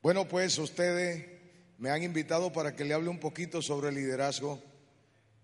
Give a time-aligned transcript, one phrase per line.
[0.00, 1.26] Bueno, pues ustedes
[1.78, 4.62] me han invitado para que le hable un poquito sobre liderazgo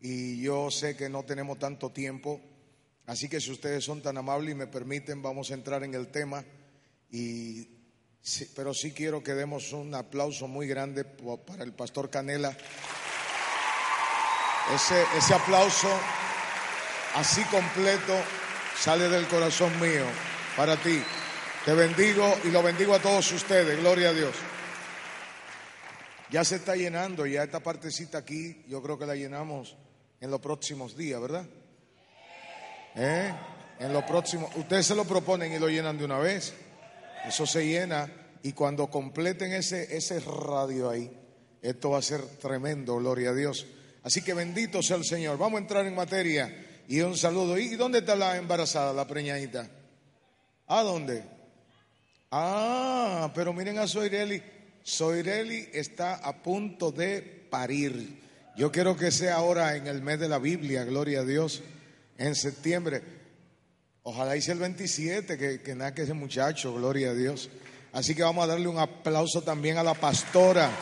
[0.00, 2.40] y yo sé que no tenemos tanto tiempo,
[3.06, 6.06] así que si ustedes son tan amables y me permiten, vamos a entrar en el
[6.08, 6.44] tema
[7.10, 7.68] y
[8.54, 12.56] pero sí quiero que demos un aplauso muy grande para el pastor Canela.
[14.74, 15.88] Ese, ese aplauso
[17.16, 18.14] así completo
[18.78, 20.06] sale del corazón mío
[20.56, 21.02] para ti.
[21.64, 23.78] Te bendigo y lo bendigo a todos ustedes.
[23.80, 24.34] Gloria a Dios.
[26.30, 29.74] Ya se está llenando, ya esta partecita aquí, yo creo que la llenamos
[30.20, 31.46] en los próximos días, ¿verdad?
[32.96, 33.32] ¿Eh?
[33.78, 36.52] En los próximos, ustedes se lo proponen y lo llenan de una vez.
[37.26, 41.10] Eso se llena y cuando completen ese, ese radio ahí,
[41.62, 43.66] esto va a ser tremendo, gloria a Dios.
[44.02, 45.38] Así que bendito sea el Señor.
[45.38, 47.56] Vamos a entrar en materia y un saludo.
[47.56, 49.66] ¿Y dónde está la embarazada, la preñadita?
[50.66, 51.33] ¿A dónde?
[52.36, 54.42] Ah, pero miren a Soireli.
[54.82, 58.20] Soireli está a punto de parir.
[58.56, 61.62] Yo quiero que sea ahora en el mes de la Biblia, gloria a Dios,
[62.18, 63.04] en septiembre.
[64.02, 67.50] Ojalá hice el 27, que, que naque ese muchacho, gloria a Dios.
[67.92, 70.72] Así que vamos a darle un aplauso también a la pastora.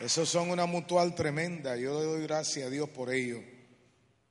[0.00, 1.76] Esos son una mutual tremenda.
[1.76, 3.57] Yo le doy gracias a Dios por ello.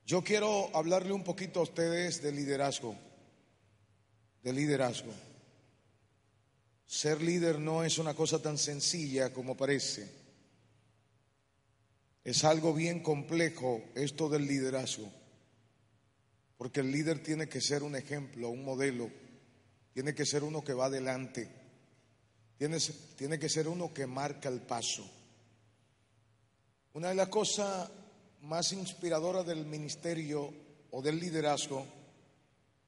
[0.08, 2.96] Yo quiero hablarle un poquito a ustedes de liderazgo.
[4.42, 5.12] De liderazgo.
[6.86, 10.10] Ser líder no es una cosa tan sencilla como parece.
[12.24, 15.12] Es algo bien complejo esto del liderazgo.
[16.56, 19.10] Porque el líder tiene que ser un ejemplo, un modelo.
[19.92, 21.50] Tiene que ser uno que va adelante.
[22.56, 22.78] Tiene,
[23.14, 25.06] tiene que ser uno que marca el paso.
[26.94, 27.90] Una de las cosas
[28.42, 30.52] más inspiradoras del ministerio
[30.90, 31.86] o del liderazgo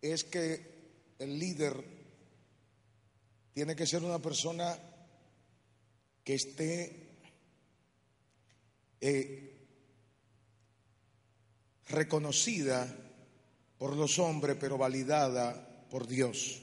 [0.01, 1.75] es que el líder
[3.53, 4.79] tiene que ser una persona
[6.25, 7.19] que esté
[9.01, 9.51] eh,
[11.89, 12.87] reconocida
[13.79, 16.63] por los hombres, pero validada por Dios.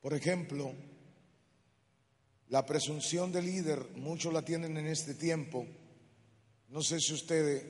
[0.00, 0.72] Por ejemplo,
[2.48, 5.66] la presunción de líder, muchos la tienen en este tiempo,
[6.72, 7.64] no sé si ustedes...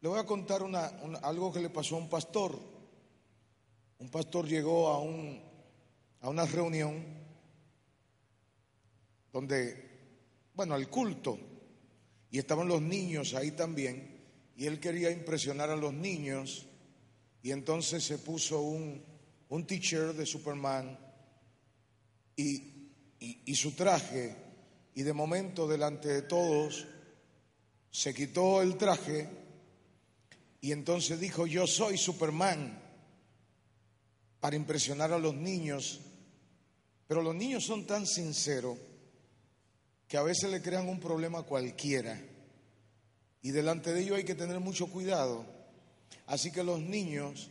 [0.00, 0.86] Le voy a contar una,
[1.22, 2.56] algo que le pasó a un pastor.
[3.98, 5.42] Un pastor llegó a, un,
[6.20, 7.02] a una reunión
[9.32, 9.90] donde,
[10.54, 11.38] bueno, al culto,
[12.30, 14.22] y estaban los niños ahí también,
[14.54, 16.66] y él quería impresionar a los niños,
[17.42, 19.02] y entonces se puso un,
[19.48, 20.96] un t-shirt de Superman
[22.36, 24.36] y, y su traje,
[24.94, 26.86] y de momento delante de todos,
[27.90, 29.28] se quitó el traje
[30.60, 32.82] y entonces dijo, yo soy Superman,
[34.40, 36.00] para impresionar a los niños.
[37.06, 38.76] Pero los niños son tan sinceros
[40.06, 42.20] que a veces le crean un problema a cualquiera.
[43.42, 45.44] Y delante de ellos hay que tener mucho cuidado.
[46.26, 47.50] Así que los niños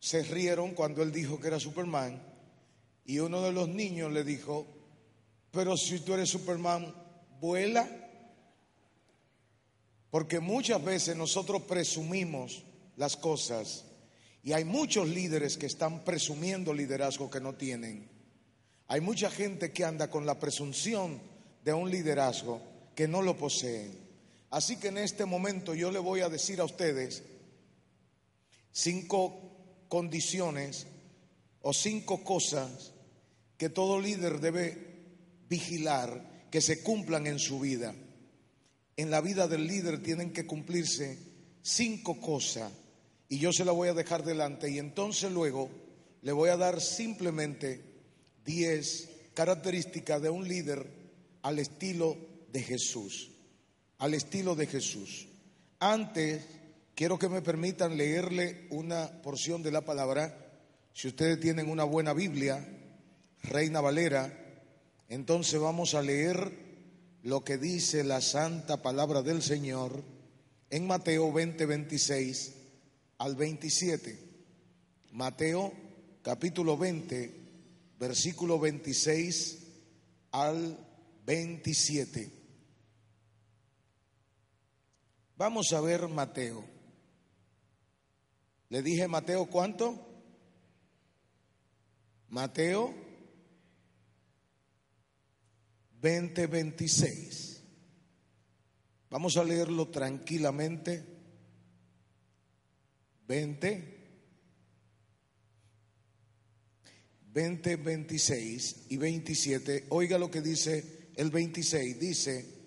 [0.00, 2.22] se rieron cuando él dijo que era Superman.
[3.04, 4.66] Y uno de los niños le dijo,
[5.50, 6.94] pero si tú eres Superman,
[7.40, 7.88] vuela.
[10.10, 12.64] Porque muchas veces nosotros presumimos
[12.96, 13.84] las cosas
[14.42, 18.08] y hay muchos líderes que están presumiendo liderazgo que no tienen.
[18.86, 21.20] Hay mucha gente que anda con la presunción
[21.62, 22.62] de un liderazgo
[22.94, 24.08] que no lo poseen.
[24.50, 27.22] Así que en este momento yo le voy a decir a ustedes
[28.72, 30.86] cinco condiciones
[31.60, 32.92] o cinco cosas
[33.58, 35.04] que todo líder debe
[35.48, 37.94] vigilar que se cumplan en su vida
[38.98, 41.16] en la vida del líder tienen que cumplirse
[41.62, 42.72] cinco cosas
[43.28, 45.70] y yo se la voy a dejar delante y entonces luego
[46.22, 47.80] le voy a dar simplemente
[48.44, 50.84] diez características de un líder
[51.42, 52.16] al estilo
[52.50, 53.30] de Jesús,
[53.98, 55.28] al estilo de Jesús.
[55.78, 56.42] Antes,
[56.96, 60.58] quiero que me permitan leerle una porción de la palabra.
[60.92, 62.66] Si ustedes tienen una buena Biblia,
[63.44, 64.36] Reina Valera,
[65.08, 66.67] entonces vamos a leer
[67.22, 70.02] lo que dice la santa palabra del Señor
[70.70, 72.54] en Mateo 20, 26
[73.18, 74.18] al 27.
[75.12, 75.72] Mateo
[76.22, 77.34] capítulo 20,
[77.98, 79.58] versículo 26
[80.32, 80.78] al
[81.24, 82.30] 27.
[85.36, 86.64] Vamos a ver Mateo.
[88.68, 90.06] Le dije Mateo cuánto?
[92.28, 93.07] Mateo
[96.00, 97.62] 20, 26.
[99.10, 101.04] Vamos a leerlo tranquilamente.
[103.26, 103.98] 20,
[107.32, 109.86] 20, 26 y 27.
[109.90, 111.98] Oiga lo que dice el 26.
[111.98, 112.58] Dice,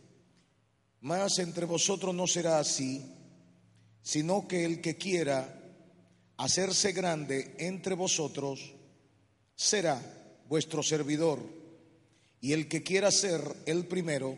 [1.02, 3.04] mas entre vosotros no será así,
[4.02, 5.58] sino que el que quiera
[6.38, 8.74] hacerse grande entre vosotros
[9.56, 10.02] será
[10.48, 11.40] vuestro servidor,
[12.42, 14.36] y el que quiera ser el primero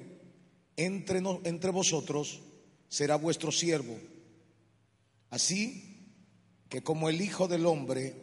[0.76, 2.42] entre, entre vosotros
[2.90, 3.98] será vuestro siervo.
[5.30, 6.12] Así
[6.70, 8.14] que como el Hijo del Hombre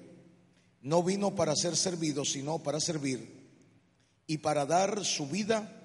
[0.83, 3.41] no vino para ser servido, sino para servir
[4.27, 5.77] y para dar su vida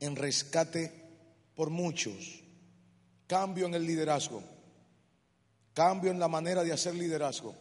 [0.00, 0.92] en rescate
[1.54, 2.42] por muchos.
[3.26, 4.42] Cambio en el liderazgo,
[5.72, 7.54] cambio en la manera de hacer liderazgo.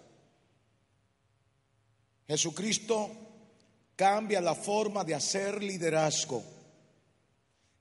[2.28, 3.25] Jesucristo
[3.96, 6.44] cambia la forma de hacer liderazgo.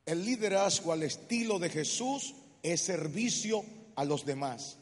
[0.06, 3.64] El liderazgo al estilo de Jesús es servicio
[3.96, 4.76] a los demás.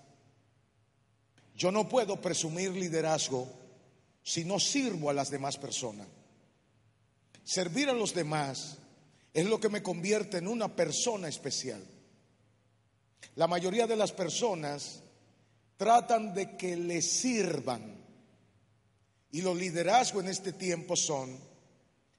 [1.54, 3.48] Yo no puedo presumir liderazgo
[4.22, 6.06] si no sirvo a las demás personas.
[7.44, 8.78] Servir a los demás
[9.34, 11.82] es lo que me convierte en una persona especial.
[13.36, 15.02] La mayoría de las personas
[15.76, 18.01] tratan de que le sirvan.
[19.32, 21.38] Y los liderazgos en este tiempo son,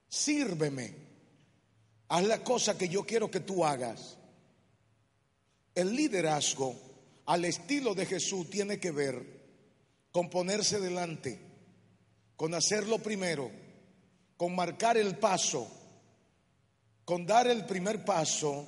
[0.07, 0.95] sírveme,
[2.09, 4.17] haz la cosa que yo quiero que tú hagas.
[5.75, 6.75] El liderazgo
[7.25, 9.43] al estilo de Jesús tiene que ver
[10.11, 11.39] con ponerse delante,
[12.35, 13.49] con hacerlo primero,
[14.35, 15.67] con marcar el paso,
[17.05, 18.67] con dar el primer paso,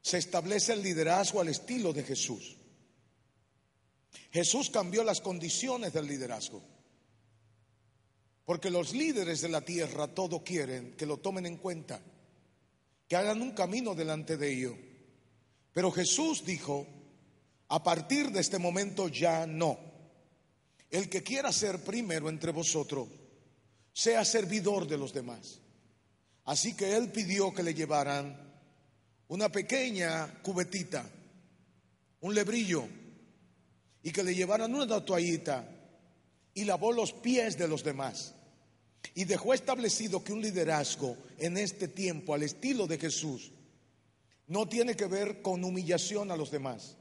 [0.00, 2.56] se establece el liderazgo al estilo de Jesús.
[4.30, 6.77] Jesús cambió las condiciones del liderazgo.
[8.48, 12.00] Porque los líderes de la tierra todo quieren que lo tomen en cuenta,
[13.06, 14.74] que hagan un camino delante de ellos.
[15.74, 16.86] Pero Jesús dijo,
[17.68, 19.78] a partir de este momento ya no.
[20.88, 23.08] El que quiera ser primero entre vosotros,
[23.92, 25.60] sea servidor de los demás.
[26.46, 28.50] Así que él pidió que le llevaran
[29.28, 31.06] una pequeña cubetita,
[32.20, 32.88] un lebrillo,
[34.02, 35.68] y que le llevaran una toallita
[36.54, 38.36] y lavó los pies de los demás.
[39.14, 43.50] Y dejó establecido que un liderazgo en este tiempo, al estilo de Jesús,
[44.46, 46.96] no tiene que ver con humillación a los demás,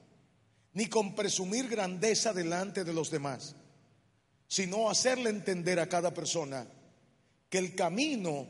[0.73, 3.55] ni con presumir grandeza delante de los demás,
[4.47, 6.67] sino hacerle entender a cada persona
[7.49, 8.47] que el camino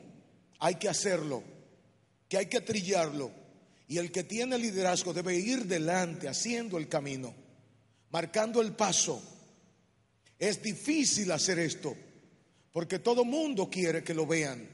[0.60, 1.44] hay que hacerlo,
[2.28, 3.32] que hay que trillarlo.
[3.88, 7.34] Y el que tiene liderazgo debe ir delante, haciendo el camino,
[8.10, 9.22] marcando el paso.
[10.38, 11.96] Es difícil hacer esto,
[12.78, 14.70] porque todo mundo quiere que lo vean,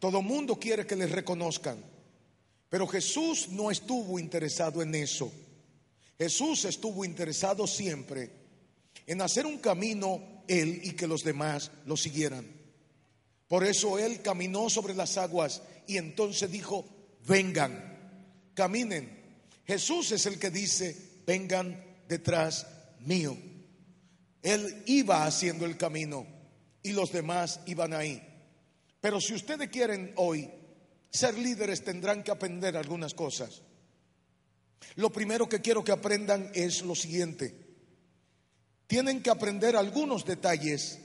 [0.00, 1.78] todo mundo quiere que les reconozcan.
[2.68, 5.32] Pero Jesús no estuvo interesado en eso.
[6.18, 8.28] Jesús estuvo interesado siempre
[9.06, 12.44] en hacer un camino él y que los demás lo siguieran.
[13.46, 16.84] Por eso él caminó sobre las aguas y entonces dijo,
[17.28, 19.08] vengan, caminen.
[19.64, 22.66] Jesús es el que dice, vengan detrás
[22.98, 23.36] mío.
[24.42, 26.31] Él iba haciendo el camino
[26.82, 28.22] y los demás iban ahí.
[29.00, 30.50] Pero si ustedes quieren hoy
[31.12, 33.62] ser líderes tendrán que aprender algunas cosas.
[34.96, 37.54] Lo primero que quiero que aprendan es lo siguiente.
[38.86, 40.98] Tienen que aprender algunos detalles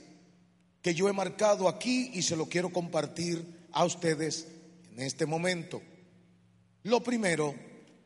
[0.82, 4.48] que yo he marcado aquí y se lo quiero compartir a ustedes
[4.92, 5.82] en este momento.
[6.84, 7.54] Lo primero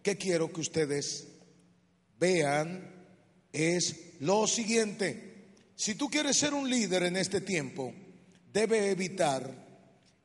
[0.02, 1.29] que quiero que ustedes
[2.19, 3.07] vean
[3.52, 5.32] es lo siguiente.
[5.83, 7.93] Si tú quieres ser un líder en este tiempo,
[8.53, 9.53] debe evitar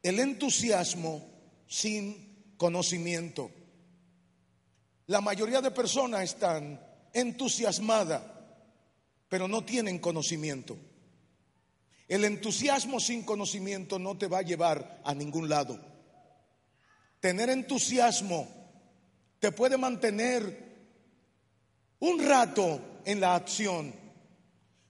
[0.04, 1.28] el entusiasmo
[1.66, 3.50] sin conocimiento.
[5.08, 6.80] La mayoría de personas están
[7.12, 8.22] entusiasmadas,
[9.28, 10.78] pero no tienen conocimiento.
[12.08, 15.84] El entusiasmo sin conocimiento no te va a llevar a ningún lado.
[17.20, 18.48] Tener entusiasmo
[19.40, 20.78] te puede mantener
[21.98, 24.07] un rato en la acción,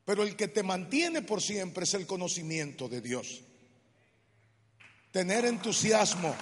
[0.08, 3.42] pero el que te mantiene por siempre es el conocimiento de Dios.
[5.12, 6.34] Tener entusiasmo.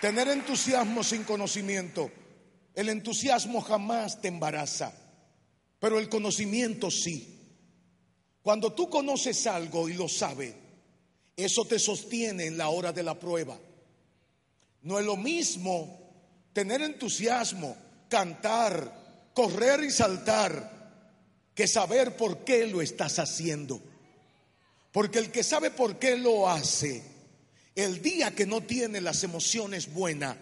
[0.00, 2.10] Tener entusiasmo sin conocimiento.
[2.74, 4.92] El entusiasmo jamás te embaraza,
[5.78, 7.38] pero el conocimiento sí.
[8.42, 10.52] Cuando tú conoces algo y lo sabes,
[11.36, 13.56] eso te sostiene en la hora de la prueba.
[14.80, 17.76] No es lo mismo tener entusiasmo,
[18.08, 19.01] cantar,
[19.34, 20.70] correr y saltar,
[21.54, 23.82] que saber por qué lo estás haciendo.
[24.92, 27.02] Porque el que sabe por qué lo hace,
[27.74, 30.36] el día que no tiene las emociones buenas,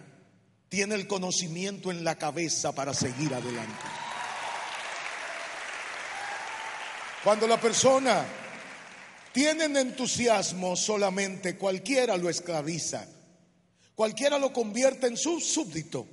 [0.67, 3.83] tiene el conocimiento en la cabeza para seguir adelante.
[7.23, 8.25] Cuando la persona
[9.31, 13.05] tiene entusiasmo solamente, cualquiera lo esclaviza,
[13.95, 16.07] cualquiera lo convierte en su súbdito.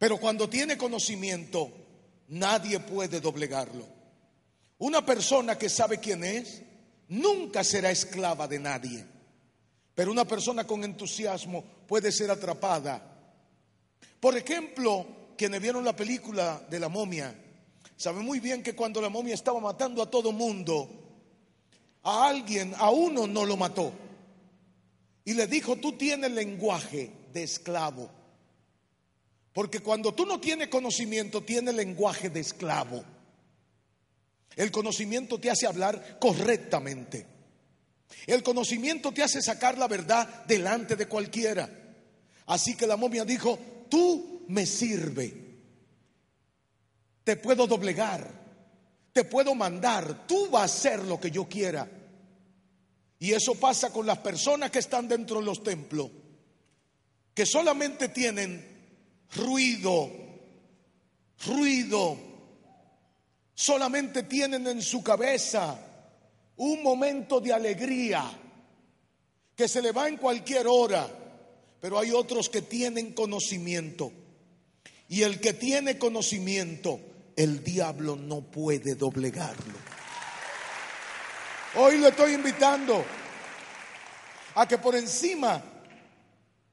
[0.00, 1.70] Pero cuando tiene conocimiento,
[2.28, 3.86] nadie puede doblegarlo.
[4.78, 6.62] Una persona que sabe quién es,
[7.08, 9.04] nunca será esclava de nadie.
[9.94, 13.02] Pero una persona con entusiasmo puede ser atrapada.
[14.18, 17.34] Por ejemplo, quienes vieron la película de la momia,
[17.94, 20.88] saben muy bien que cuando la momia estaba matando a todo mundo,
[22.04, 23.92] a alguien, a uno no lo mató.
[25.26, 28.19] Y le dijo, tú tienes lenguaje de esclavo.
[29.52, 33.04] Porque cuando tú no tienes conocimiento, tienes lenguaje de esclavo.
[34.56, 37.26] El conocimiento te hace hablar correctamente.
[38.26, 41.68] El conocimiento te hace sacar la verdad delante de cualquiera.
[42.46, 45.50] Así que la momia dijo, tú me sirve.
[47.24, 48.28] Te puedo doblegar.
[49.12, 50.26] Te puedo mandar.
[50.26, 51.88] Tú vas a hacer lo que yo quiera.
[53.18, 56.10] Y eso pasa con las personas que están dentro de los templos,
[57.34, 58.79] que solamente tienen
[59.34, 60.10] ruido,
[61.46, 62.16] ruido,
[63.54, 65.78] solamente tienen en su cabeza
[66.56, 68.30] un momento de alegría
[69.54, 71.08] que se le va en cualquier hora,
[71.80, 74.12] pero hay otros que tienen conocimiento.
[75.08, 77.00] Y el que tiene conocimiento,
[77.36, 79.74] el diablo no puede doblegarlo.
[81.76, 83.04] Hoy le estoy invitando
[84.54, 85.62] a que por encima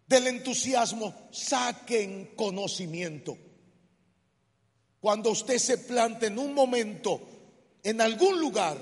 [0.07, 3.37] del entusiasmo saquen conocimiento.
[4.99, 7.21] Cuando usted se plante en un momento,
[7.83, 8.77] en algún lugar,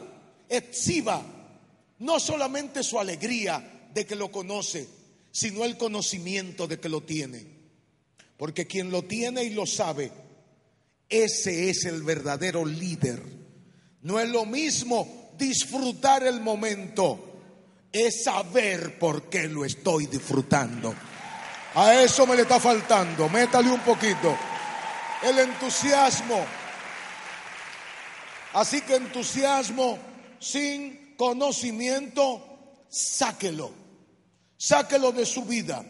[0.47, 1.21] exhiba
[1.99, 4.87] no solamente su alegría de que lo conoce,
[5.31, 7.45] sino el conocimiento de que lo tiene.
[8.37, 10.11] Porque quien lo tiene y lo sabe,
[11.09, 13.21] ese es el verdadero líder.
[14.01, 17.35] No es lo mismo disfrutar el momento
[17.91, 20.93] es saber por qué lo estoy disfrutando.
[21.75, 24.35] A eso me le está faltando, métale un poquito.
[25.21, 26.45] El entusiasmo.
[28.53, 29.99] Así que entusiasmo
[30.39, 33.73] sin conocimiento, sáquelo.
[34.57, 35.85] Sáquelo de su vida.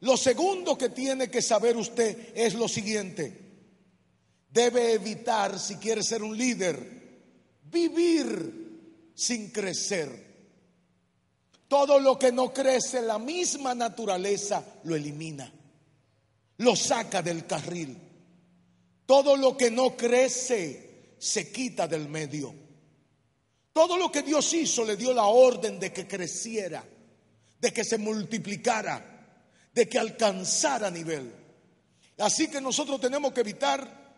[0.00, 3.40] Lo segundo que tiene que saber usted es lo siguiente.
[4.50, 6.78] Debe evitar, si quiere ser un líder,
[7.62, 10.33] vivir sin crecer.
[11.68, 15.50] Todo lo que no crece, la misma naturaleza lo elimina,
[16.58, 17.96] lo saca del carril.
[19.06, 22.54] Todo lo que no crece se quita del medio.
[23.72, 26.84] Todo lo que Dios hizo le dio la orden de que creciera,
[27.60, 29.40] de que se multiplicara,
[29.72, 31.32] de que alcanzara nivel.
[32.18, 34.14] Así que nosotros tenemos que evitar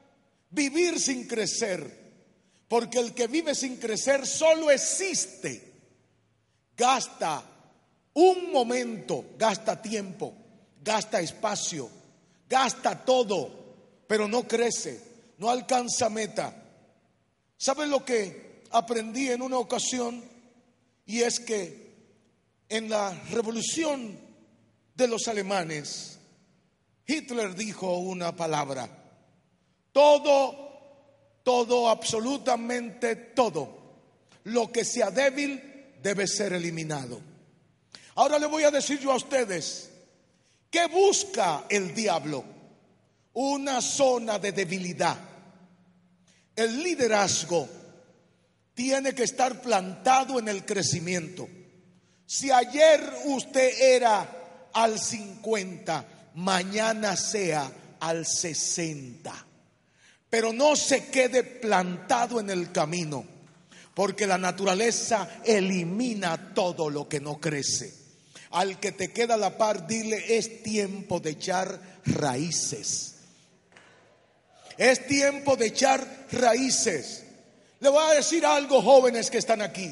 [0.50, 2.06] vivir sin crecer
[2.68, 5.65] porque el que vive sin crecer solo existe.
[6.76, 7.42] Gasta
[8.14, 10.32] un momento, gasta tiempo,
[10.82, 11.88] gasta espacio,
[12.48, 13.50] gasta todo,
[14.06, 15.00] pero no crece,
[15.38, 16.54] no alcanza meta.
[17.56, 20.22] ¿Saben lo que aprendí en una ocasión?
[21.06, 21.94] Y es que
[22.68, 24.18] en la revolución
[24.94, 26.18] de los alemanes,
[27.06, 28.88] Hitler dijo una palabra,
[29.92, 30.66] todo
[31.46, 33.68] todo, absolutamente todo.
[34.42, 37.20] Lo que sea débil debe ser eliminado.
[38.14, 39.90] Ahora le voy a decir yo a ustedes,
[40.70, 42.44] ¿qué busca el diablo?
[43.34, 45.18] Una zona de debilidad.
[46.54, 47.68] El liderazgo
[48.74, 51.48] tiene que estar plantado en el crecimiento.
[52.24, 59.46] Si ayer usted era al 50, mañana sea al 60
[60.36, 63.24] pero no se quede plantado en el camino,
[63.96, 67.94] porque la naturaleza elimina todo lo que no crece.
[68.50, 73.14] Al que te queda la par, dile, es tiempo de echar raíces.
[74.76, 77.24] Es tiempo de echar raíces.
[77.80, 79.90] Le voy a decir algo, jóvenes que están aquí.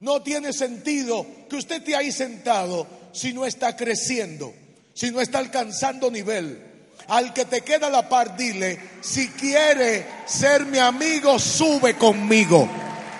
[0.00, 4.52] No tiene sentido que usted esté ahí sentado si no está creciendo,
[4.94, 6.60] si no está alcanzando nivel
[7.06, 12.68] al que te queda la par, dile, si quiere ser mi amigo, sube conmigo.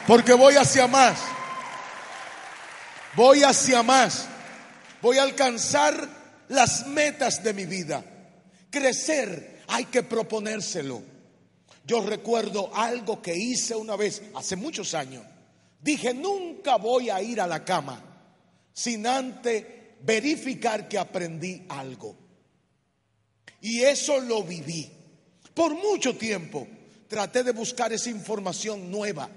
[0.07, 1.19] Porque voy hacia más.
[3.17, 4.29] Voy hacia más.
[5.03, 6.09] Voy a alcanzar
[6.49, 8.05] las metas de mi vida.
[8.71, 11.03] Crecer hay que proponérselo.
[11.85, 15.25] Yo recuerdo algo que hice una vez, hace muchos años.
[15.81, 18.03] Dije, nunca voy a ir a la cama
[18.73, 19.65] sin antes
[20.03, 22.17] verificar que aprendí algo.
[23.61, 24.91] Y eso lo viví.
[25.55, 26.67] Por mucho tiempo
[27.09, 29.29] traté de buscar esa información nueva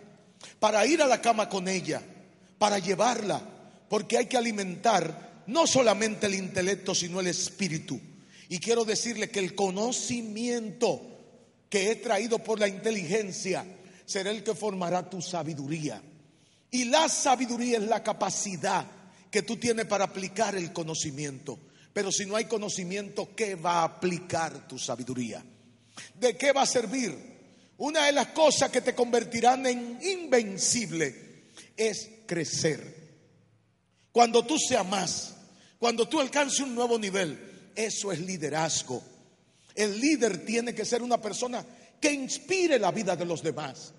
[0.60, 2.02] para ir a la cama con ella,
[2.58, 3.42] para llevarla,
[3.90, 8.00] porque hay que alimentar no solamente el intelecto, sino el espíritu.
[8.50, 11.02] Y quiero decirle que el conocimiento
[11.70, 13.66] que he traído por la inteligencia
[14.06, 16.02] será el que formará tu sabiduría.
[16.72, 18.86] Y la sabiduría es la capacidad
[19.32, 21.60] que tú tienes para aplicar el conocimiento.
[21.94, 25.44] Pero si no hay conocimiento, ¿qué va a aplicar tu sabiduría?
[26.20, 27.39] ¿De qué va a servir?
[27.80, 31.16] Una de las cosas que te convertirán en invencible
[31.78, 33.00] es crecer.
[34.12, 35.36] Cuando tú seas más,
[35.78, 39.02] cuando tú alcances un nuevo nivel, eso es liderazgo.
[39.74, 41.66] El líder tiene que ser una persona
[42.02, 43.94] que inspire la vida de los demás.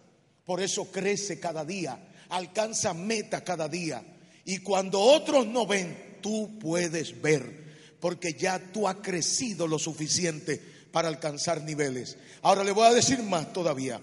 [0.45, 4.05] Por eso crece cada día, alcanza meta cada día.
[4.45, 10.80] Y cuando otros no ven, tú puedes ver, porque ya tú has crecido lo suficiente
[10.93, 12.17] para alcanzar niveles.
[12.43, 14.01] Ahora le voy a decir más todavía.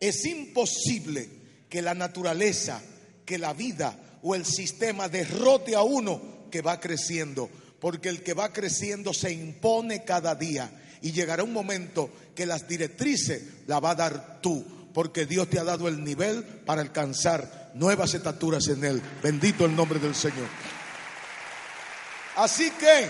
[0.00, 1.28] Es imposible
[1.68, 2.80] que la naturaleza,
[3.24, 8.34] que la vida o el sistema derrote a uno que va creciendo, porque el que
[8.34, 10.70] va creciendo se impone cada día
[11.02, 15.58] y llegará un momento que las directrices la va a dar tú, porque Dios te
[15.58, 19.02] ha dado el nivel para alcanzar nuevas estaturas en Él.
[19.22, 20.48] Bendito el nombre del Señor.
[22.36, 23.08] Así que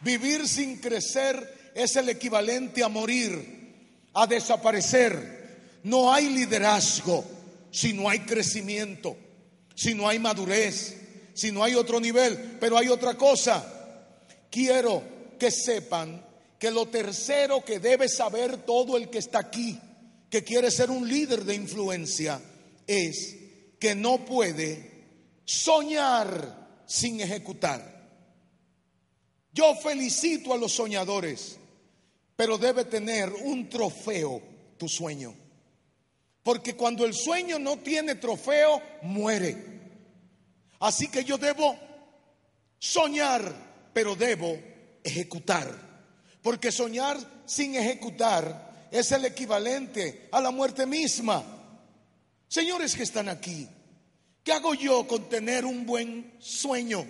[0.00, 5.80] vivir sin crecer es el equivalente a morir, a desaparecer.
[5.82, 7.22] No hay liderazgo
[7.70, 9.16] si no hay crecimiento,
[9.74, 10.96] si no hay madurez,
[11.34, 12.56] si no hay otro nivel.
[12.58, 13.64] Pero hay otra cosa.
[14.50, 15.02] Quiero
[15.38, 16.24] que sepan
[16.58, 19.78] que lo tercero que debe saber todo el que está aquí,
[20.30, 22.40] que quiere ser un líder de influencia,
[22.86, 23.36] es
[23.78, 25.04] que no puede
[25.44, 27.96] soñar sin ejecutar.
[29.52, 31.58] Yo felicito a los soñadores,
[32.36, 34.42] pero debe tener un trofeo
[34.76, 35.34] tu sueño.
[36.42, 39.56] Porque cuando el sueño no tiene trofeo, muere.
[40.78, 41.76] Así que yo debo
[42.78, 44.56] soñar, pero debo
[45.02, 45.74] ejecutar.
[46.42, 51.42] Porque soñar sin ejecutar es el equivalente a la muerte misma.
[52.46, 53.66] Señores que están aquí,
[54.44, 57.04] ¿qué hago yo con tener un buen sueño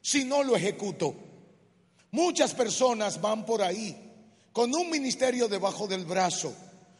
[0.00, 1.16] si no lo ejecuto?
[2.12, 4.07] Muchas personas van por ahí
[4.52, 6.54] con un ministerio debajo del brazo,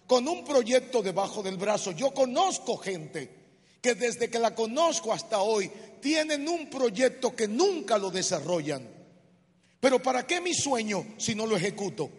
[0.07, 1.93] con un proyecto debajo del brazo.
[1.93, 3.39] Yo conozco gente
[3.81, 8.89] que desde que la conozco hasta hoy tienen un proyecto que nunca lo desarrollan.
[9.81, 12.11] Pero ¿para qué mi sueño si no lo ejecuto?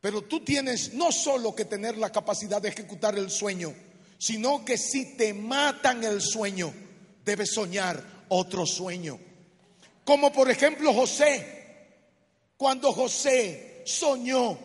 [0.00, 3.74] Pero tú tienes no solo que tener la capacidad de ejecutar el sueño,
[4.18, 6.72] sino que si te matan el sueño,
[7.24, 9.18] debes soñar otro sueño.
[10.04, 11.54] Como por ejemplo José.
[12.56, 14.58] Cuando José soñó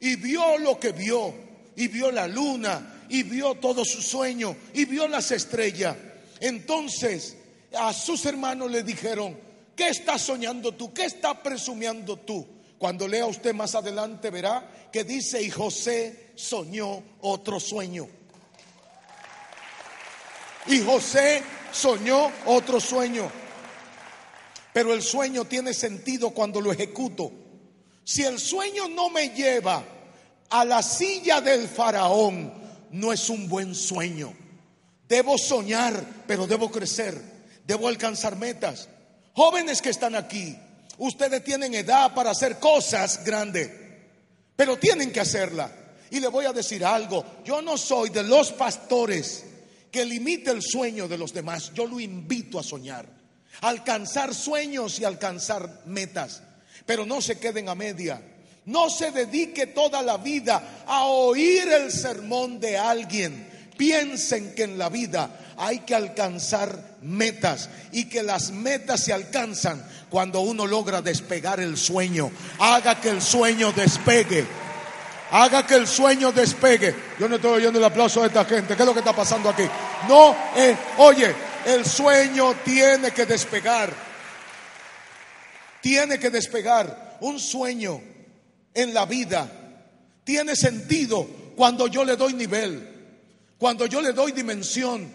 [0.00, 1.34] y vio lo que vio,
[1.76, 5.96] y vio la luna, y vio todo su sueño, y vio las estrellas,
[6.40, 7.36] entonces
[7.72, 10.92] a sus hermanos le dijeron, ¿Qué está soñando tú?
[10.92, 12.44] ¿Qué está presumiendo tú?
[12.78, 18.08] Cuando lea usted más adelante verá que dice, y José soñó otro sueño.
[20.66, 23.30] Y José soñó otro sueño.
[24.72, 27.30] Pero el sueño tiene sentido cuando lo ejecuto.
[28.08, 29.84] Si el sueño no me lleva
[30.48, 32.50] a la silla del faraón,
[32.90, 34.34] no es un buen sueño.
[35.06, 37.20] Debo soñar, pero debo crecer.
[37.66, 38.88] Debo alcanzar metas.
[39.34, 40.56] Jóvenes que están aquí,
[40.96, 43.70] ustedes tienen edad para hacer cosas grandes,
[44.56, 45.70] pero tienen que hacerla.
[46.10, 49.44] Y le voy a decir algo, yo no soy de los pastores
[49.90, 53.04] que limite el sueño de los demás, yo lo invito a soñar,
[53.60, 56.42] alcanzar sueños y alcanzar metas,
[56.86, 58.20] pero no se queden a media.
[58.66, 63.48] No se dedique toda la vida a oír el sermón de alguien.
[63.78, 69.82] Piensen que en la vida hay que alcanzar metas y que las metas se alcanzan
[70.10, 72.30] cuando uno logra despegar el sueño.
[72.58, 74.46] Haga que el sueño despegue.
[75.30, 76.94] Haga que el sueño despegue.
[77.18, 78.76] Yo no estoy oyendo el aplauso de esta gente.
[78.76, 79.64] ¿Qué es lo que está pasando aquí?
[80.08, 81.34] No, eh, oye,
[81.66, 84.07] el sueño tiene que despegar.
[85.80, 87.18] Tiene que despegar.
[87.20, 88.00] Un sueño
[88.74, 89.50] en la vida
[90.22, 92.96] tiene sentido cuando yo le doy nivel.
[93.58, 95.10] cuando yo le doy dimensión.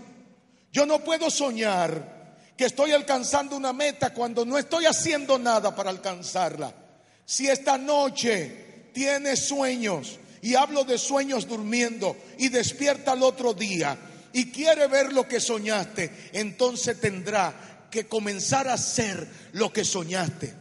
[0.71, 5.89] Yo no puedo soñar que estoy alcanzando una meta cuando no estoy haciendo nada para
[5.89, 6.73] alcanzarla.
[7.25, 13.97] Si esta noche tienes sueños, y hablo de sueños durmiendo, y despierta al otro día,
[14.33, 20.51] y quiere ver lo que soñaste, entonces tendrá que comenzar a hacer lo que soñaste.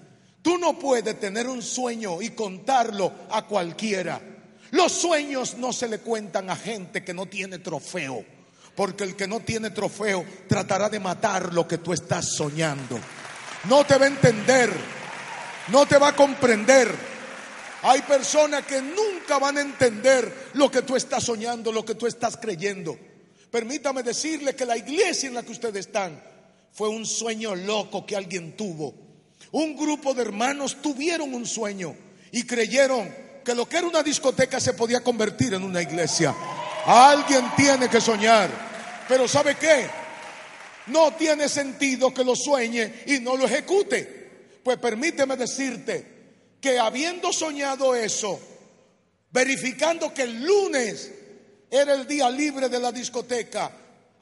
[0.42, 4.20] Tú no puedes tener un sueño y contarlo a cualquiera.
[4.72, 8.22] Los sueños no se le cuentan a gente que no tiene trofeo,
[8.76, 12.98] porque el que no tiene trofeo tratará de matar lo que tú estás soñando.
[13.64, 14.70] No te va a entender,
[15.68, 16.94] no te va a comprender.
[17.84, 22.06] Hay personas que nunca van a entender lo que tú estás soñando, lo que tú
[22.06, 22.98] estás creyendo.
[23.50, 26.31] Permítame decirle que la iglesia en la que ustedes están
[26.72, 28.94] fue un sueño loco que alguien tuvo.
[29.52, 31.94] Un grupo de hermanos tuvieron un sueño
[32.30, 36.34] y creyeron que lo que era una discoteca se podía convertir en una iglesia.
[36.86, 38.50] Alguien tiene que soñar.
[39.08, 39.86] Pero ¿sabe qué?
[40.86, 44.60] No tiene sentido que lo sueñe y no lo ejecute.
[44.64, 46.12] Pues permíteme decirte
[46.60, 48.40] que habiendo soñado eso,
[49.30, 51.12] verificando que el lunes
[51.70, 53.70] era el día libre de la discoteca,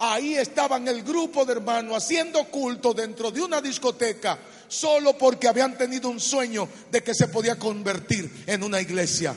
[0.01, 5.77] ahí estaban el grupo de hermanos haciendo culto dentro de una discoteca solo porque habían
[5.77, 9.35] tenido un sueño de que se podía convertir en una iglesia.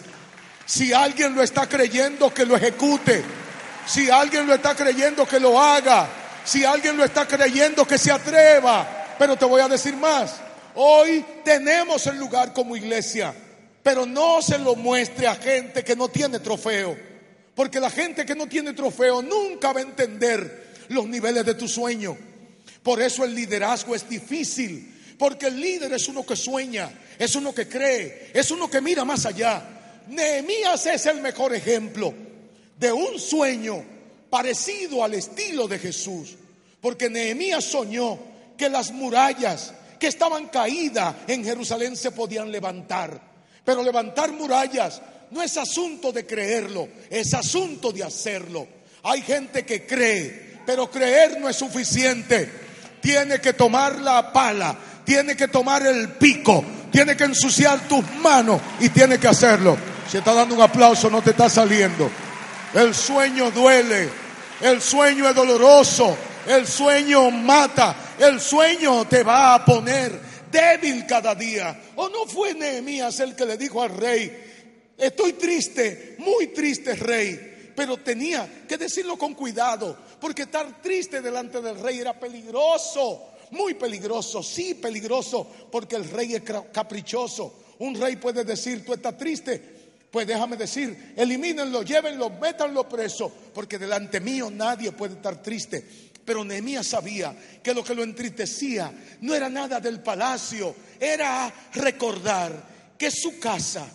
[0.66, 3.24] Si alguien lo está creyendo, que lo ejecute.
[3.86, 6.08] Si alguien lo está creyendo, que lo haga.
[6.46, 9.16] Si alguien lo está creyendo, que se atreva.
[9.20, 10.36] Pero te voy a decir más.
[10.76, 13.34] Hoy tenemos el lugar como iglesia,
[13.84, 17.13] pero no se lo muestre a gente que no tiene trofeo.
[17.56, 21.68] Porque la gente que no tiene trofeo nunca va a entender los niveles de tu
[21.68, 22.18] sueño.
[22.82, 24.94] Por eso el liderazgo es difícil.
[25.18, 29.06] Porque el líder es uno que sueña, es uno que cree, es uno que mira
[29.06, 30.02] más allá.
[30.08, 32.14] Nehemías es el mejor ejemplo
[32.78, 33.84] de un sueño
[34.30, 36.36] parecido al estilo de Jesús.
[36.82, 38.20] Porque Nehemías soñó
[38.58, 43.22] que las murallas que estaban caídas en Jerusalén se podían levantar.
[43.64, 45.02] Pero levantar murallas
[45.34, 48.68] no es asunto de creerlo, es asunto de hacerlo.
[49.04, 52.50] Hay gente que cree, pero creer no es suficiente.
[53.02, 58.62] Tiene que tomar la pala, tiene que tomar el pico, tiene que ensuciar tus manos
[58.80, 59.76] y tiene que hacerlo.
[60.10, 62.10] Si está dando un aplauso, no te está saliendo.
[62.74, 64.10] El sueño duele,
[64.62, 66.16] el sueño es doloroso,
[66.48, 70.20] el sueño mata, el sueño te va a poner
[70.52, 71.76] débil cada día.
[71.96, 74.53] ¿O no fue Nehemías el que le dijo al rey,
[75.08, 77.72] estoy triste, muy triste rey?
[77.76, 83.74] Pero tenía que decirlo con cuidado, porque estar triste delante del rey era peligroso, muy
[83.74, 87.62] peligroso, sí peligroso, porque el rey es caprichoso.
[87.80, 89.74] Un rey puede decir, tú estás triste,
[90.12, 95.84] pues déjame decir, elimínenlo, llévenlo, métanlo preso, porque delante mío nadie puede estar triste.
[96.24, 102.96] Pero Nehemías sabía que lo que lo entristecía no era nada del palacio, era recordar
[102.98, 103.86] que su casa,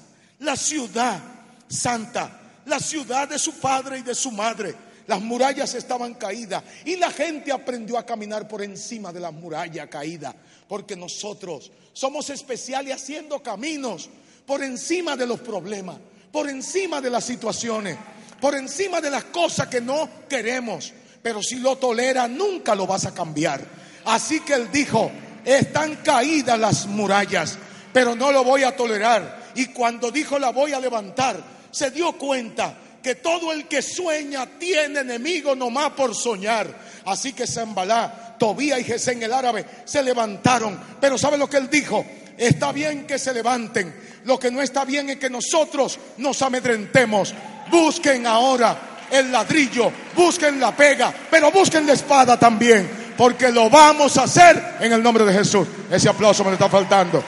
[0.41, 1.21] la ciudad
[1.69, 4.75] santa, la ciudad de su padre y de su madre,
[5.07, 9.89] las murallas estaban caídas y la gente aprendió a caminar por encima de las murallas
[9.89, 10.35] caídas,
[10.69, 14.11] porque nosotros somos especiales haciendo caminos
[14.47, 15.97] por encima de los problemas,
[16.31, 17.97] por encima de las situaciones,
[18.41, 23.07] por encima de las cosas que no queremos pero si lo tolera nunca lo vas
[23.07, 23.61] a cambiar.
[24.05, 25.11] Así que él dijo,
[25.45, 27.59] están caídas las murallas,
[27.93, 29.48] pero no lo voy a tolerar.
[29.55, 31.37] Y cuando dijo la voy a levantar,
[31.71, 36.67] se dio cuenta que todo el que sueña tiene enemigo nomás por soñar.
[37.07, 40.79] Así que Zambalá, Tobía y Gesén el árabe se levantaron.
[41.01, 42.05] Pero ¿sabe lo que él dijo?
[42.37, 43.95] Está bien que se levanten.
[44.25, 47.35] Lo que no está bien es que nosotros nos amedrentemos.
[47.71, 54.17] Busquen ahora el ladrillo, busquen la pega, pero busquen la espada también, porque lo vamos
[54.19, 55.67] a hacer en el nombre de Jesús.
[55.91, 57.23] Ese aplauso me le está faltando.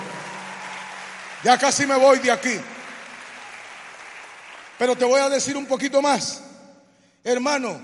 [1.42, 2.54] Ya casi me voy de aquí.
[4.78, 6.42] Pero te voy a decir un poquito más.
[7.24, 7.80] Hermano,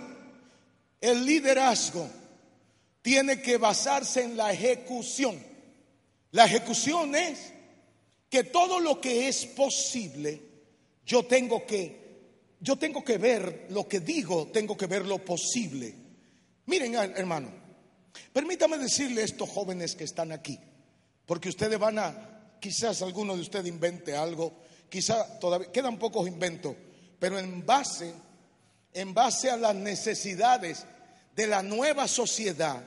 [1.00, 2.08] el liderazgo
[3.02, 5.42] tiene que basarse en la ejecución.
[6.32, 7.52] La ejecución es
[8.28, 10.42] que todo lo que es posible,
[11.04, 12.04] yo tengo que
[12.60, 15.94] yo tengo que ver lo que digo, tengo que ver lo posible.
[16.66, 17.50] Miren, hermano,
[18.32, 20.58] permítame decirle a estos jóvenes que están aquí,
[21.26, 22.35] porque ustedes van a,
[22.66, 24.52] quizás alguno de ustedes invente algo,
[24.88, 26.74] quizás todavía quedan pocos inventos,
[27.16, 28.12] pero en base,
[28.92, 30.84] en base a las necesidades
[31.36, 32.82] de la nueva sociedad,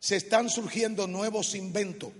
[0.00, 2.10] se están surgiendo nuevos inventos.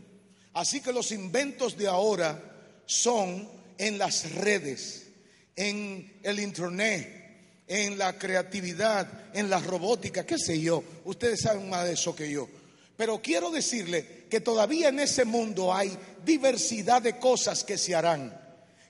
[0.53, 2.41] Así que los inventos de ahora
[2.87, 5.09] son en las redes
[5.57, 10.85] en el internet, en la creatividad, en la robótica, qué sé yo.
[11.05, 12.49] Ustedes saben más de eso que yo.
[12.97, 18.39] Pero quiero decirle que todavía en ese mundo hay diversidad de cosas que se harán.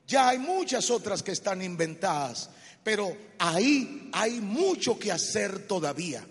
[0.06, 2.50] Ya hay muchas otras que están inventadas,
[2.82, 6.26] pero ahí hay mucho que hacer todavía.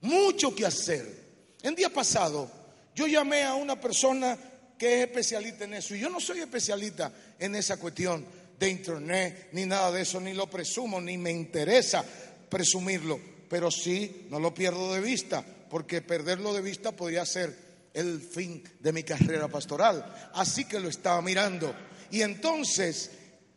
[0.00, 1.26] Mucho que hacer.
[1.62, 2.50] El día pasado
[2.94, 4.36] yo llamé a una persona
[4.78, 8.26] que es especialista en eso y yo no soy especialista en esa cuestión
[8.58, 12.04] de internet ni nada de eso, ni lo presumo, ni me interesa
[12.48, 15.44] presumirlo, pero sí no lo pierdo de vista,
[15.76, 17.54] porque perderlo de vista podría ser
[17.92, 20.30] el fin de mi carrera pastoral.
[20.32, 21.76] Así que lo estaba mirando.
[22.10, 23.10] Y entonces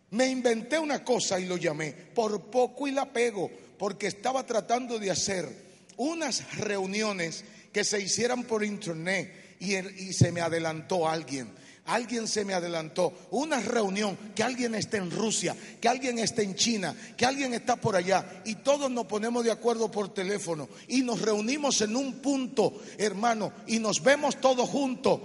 [0.10, 5.00] me inventé una cosa y lo llamé, por poco y la pego, porque estaba tratando
[5.00, 5.48] de hacer
[5.96, 11.50] unas reuniones que se hicieran por internet y, y se me adelantó alguien
[11.90, 16.56] alguien se me adelantó, una reunión, que alguien esté en Rusia, que alguien esté en
[16.56, 21.02] China, que alguien está por allá y todos nos ponemos de acuerdo por teléfono y
[21.02, 25.20] nos reunimos en un punto, hermano, y nos vemos todos juntos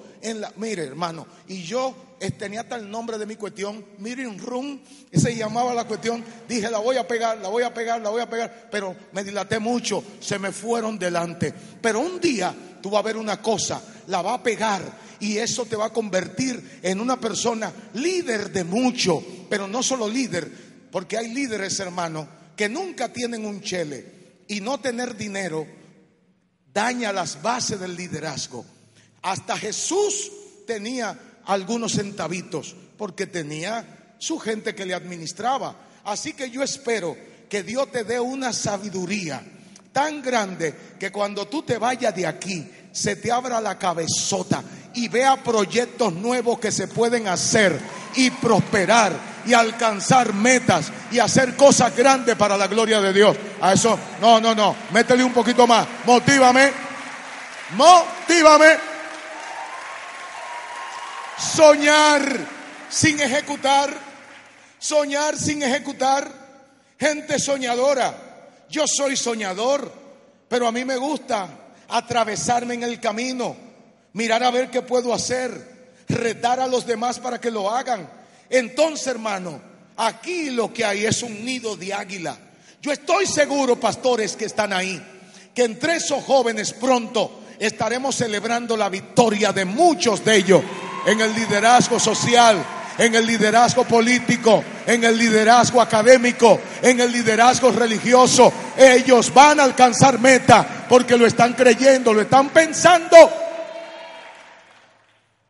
[0.56, 4.80] mire, hermano, y yo tenía el nombre de mi cuestión, Meeting Room,
[5.12, 8.22] se llamaba la cuestión, dije, la voy a pegar, la voy a pegar, la voy
[8.22, 11.52] a pegar, pero me dilaté mucho, se me fueron delante.
[11.80, 14.82] Pero un día tú vas a ver una cosa, la va a pegar
[15.20, 20.08] y eso te va a convertir en una persona líder de mucho, pero no solo
[20.08, 20.50] líder,
[20.90, 25.66] porque hay líderes, hermano, que nunca tienen un chele y no tener dinero
[26.72, 28.64] daña las bases del liderazgo.
[29.24, 30.30] Hasta Jesús
[30.66, 35.74] tenía algunos centavitos porque tenía su gente que le administraba.
[36.04, 37.16] Así que yo espero
[37.48, 39.42] que Dios te dé una sabiduría
[39.92, 45.08] tan grande que cuando tú te vayas de aquí se te abra la cabezota y
[45.08, 47.80] vea proyectos nuevos que se pueden hacer
[48.16, 49.12] y prosperar
[49.46, 53.34] y alcanzar metas y hacer cosas grandes para la gloria de Dios.
[53.62, 56.70] A eso, no, no, no, métele un poquito más, motívame,
[57.74, 58.93] motívame.
[61.38, 62.46] Soñar
[62.88, 63.92] sin ejecutar,
[64.78, 66.30] soñar sin ejecutar,
[66.98, 68.64] gente soñadora.
[68.70, 69.92] Yo soy soñador,
[70.48, 71.48] pero a mí me gusta
[71.88, 73.64] atravesarme en el camino
[74.14, 78.08] mirar a ver qué puedo hacer, retar a los demás para que lo hagan.
[78.48, 79.60] Entonces, hermano,
[79.96, 82.36] aquí lo que hay es un nido de águila.
[82.80, 85.02] Yo estoy seguro, pastores que están ahí,
[85.54, 90.62] que entre esos jóvenes pronto estaremos celebrando la victoria de muchos de ellos
[91.06, 92.64] en el liderazgo social,
[92.98, 98.52] en el liderazgo político, en el liderazgo académico, en el liderazgo religioso.
[98.76, 103.44] Ellos van a alcanzar meta porque lo están creyendo, lo están pensando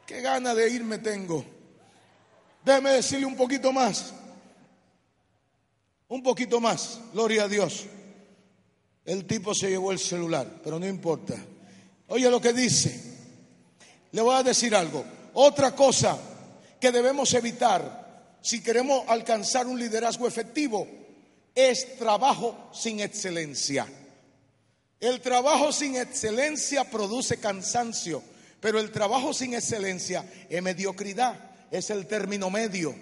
[0.06, 1.44] Qué gana de irme tengo.
[2.64, 4.12] Déjeme decirle un poquito más.
[6.06, 7.00] Un poquito más.
[7.12, 7.86] Gloria a Dios.
[9.04, 11.34] El tipo se llevó el celular, pero no importa.
[12.06, 13.18] Oye lo que dice.
[14.12, 15.04] Le voy a decir algo.
[15.34, 16.18] Otra cosa
[16.80, 20.86] que debemos evitar si queremos alcanzar un liderazgo efectivo
[21.54, 23.86] es trabajo sin excelencia.
[25.00, 28.22] El trabajo sin excelencia produce cansancio
[28.64, 31.38] pero el trabajo sin excelencia es mediocridad,
[31.70, 32.94] es el término medio.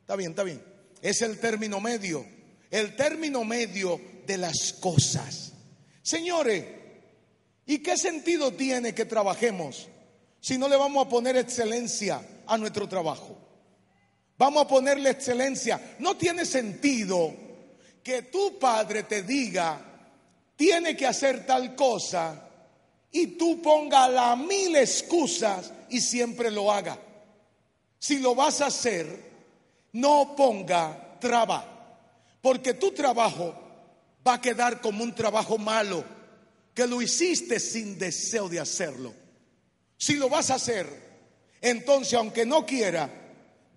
[0.00, 0.62] Está bien, está bien.
[1.02, 2.24] Es el término medio,
[2.70, 5.52] el término medio de las cosas.
[6.00, 6.64] Señores,
[7.66, 9.86] ¿y qué sentido tiene que trabajemos
[10.46, 13.36] si no le vamos a poner excelencia a nuestro trabajo?
[14.38, 15.96] Vamos a ponerle excelencia.
[15.98, 17.34] No tiene sentido
[18.00, 19.76] que tu padre te diga,
[20.54, 22.48] tiene que hacer tal cosa
[23.10, 26.96] y tú ponga las mil excusas y siempre lo haga.
[27.98, 29.32] Si lo vas a hacer,
[29.94, 31.98] no ponga traba,
[32.40, 33.52] porque tu trabajo
[34.24, 36.04] va a quedar como un trabajo malo,
[36.72, 39.25] que lo hiciste sin deseo de hacerlo.
[39.96, 40.86] Si lo vas a hacer,
[41.60, 43.10] entonces aunque no quiera,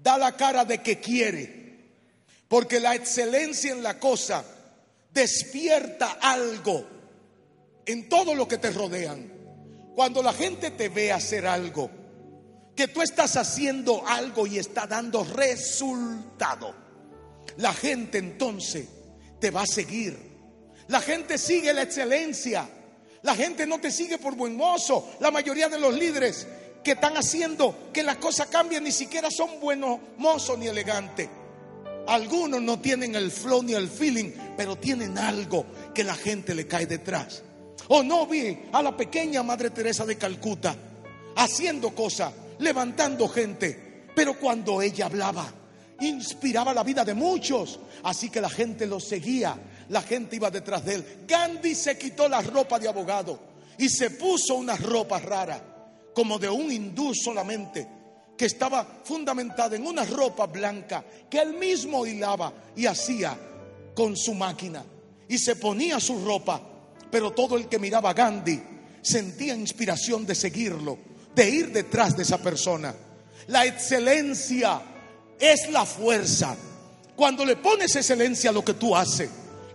[0.01, 1.59] da la cara de que quiere,
[2.47, 4.43] porque la excelencia en la cosa
[5.11, 6.85] despierta algo
[7.85, 9.33] en todo lo que te rodean.
[9.95, 11.89] Cuando la gente te ve hacer algo,
[12.75, 16.73] que tú estás haciendo algo y está dando resultado,
[17.57, 18.87] la gente entonces
[19.39, 20.17] te va a seguir.
[20.87, 22.69] La gente sigue la excelencia.
[23.23, 25.09] La gente no te sigue por buen mozo.
[25.19, 26.47] La mayoría de los líderes
[26.83, 31.29] que están haciendo que las cosas cambien ni siquiera son buenos mozos ni elegantes.
[32.07, 36.65] Algunos no tienen el flow ni el feeling, pero tienen algo que la gente le
[36.65, 37.43] cae detrás.
[37.89, 40.75] O no vi a la pequeña Madre Teresa de Calcuta
[41.35, 44.07] haciendo cosas, levantando gente.
[44.15, 45.51] Pero cuando ella hablaba,
[46.01, 47.79] inspiraba la vida de muchos.
[48.03, 49.55] Así que la gente lo seguía.
[49.89, 51.05] La gente iba detrás de él.
[51.27, 53.39] Gandhi se quitó la ropa de abogado
[53.77, 55.61] y se puso una ropa rara,
[56.13, 57.87] como de un hindú solamente,
[58.37, 63.37] que estaba fundamentada en una ropa blanca que él mismo hilaba y hacía
[63.95, 64.83] con su máquina.
[65.27, 66.61] Y se ponía su ropa,
[67.11, 68.61] pero todo el que miraba a Gandhi
[69.01, 70.97] sentía inspiración de seguirlo,
[71.35, 72.93] de ir detrás de esa persona.
[73.47, 74.81] La excelencia
[75.39, 76.55] es la fuerza.
[77.15, 79.29] Cuando le pones excelencia a lo que tú haces,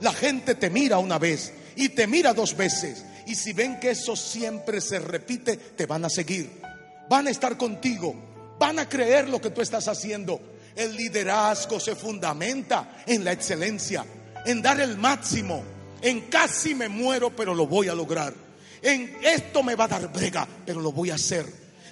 [0.05, 3.05] la gente te mira una vez y te mira dos veces.
[3.27, 6.61] Y si ven que eso siempre se repite, te van a seguir.
[7.09, 8.15] Van a estar contigo.
[8.59, 10.39] Van a creer lo que tú estás haciendo.
[10.77, 14.05] El liderazgo se fundamenta en la excelencia,
[14.45, 15.63] en dar el máximo,
[16.03, 18.35] en casi me muero, pero lo voy a lograr.
[18.83, 21.47] En esto me va a dar brega, pero lo voy a hacer.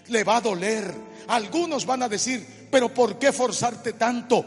[0.08, 0.92] Le va a doler.
[1.28, 4.44] Algunos van a decir, pero ¿por qué forzarte tanto?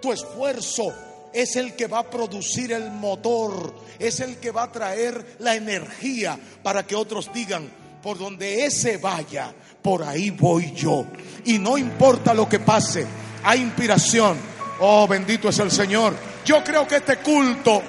[0.00, 4.72] Tu esfuerzo es el que va a producir el motor, es el que va a
[4.72, 7.70] traer la energía para que otros digan,
[8.02, 11.06] por donde ese vaya, por ahí voy yo.
[11.44, 13.06] Y no importa lo que pase,
[13.42, 14.36] hay inspiración.
[14.80, 16.14] Oh, bendito es el Señor.
[16.44, 17.82] Yo creo que este culto,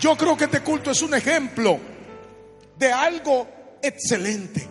[0.00, 1.78] yo creo que este culto es un ejemplo
[2.76, 3.46] de algo
[3.82, 4.66] excelente.